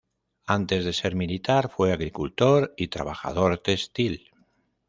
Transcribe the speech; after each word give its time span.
Antes 0.47 0.83
de 0.83 0.93
ser 0.93 1.13
militar, 1.15 1.69
fue 1.69 1.93
agricultor 1.93 2.73
y 2.75 2.87
trabajador 2.87 3.59
textil. 3.59 4.31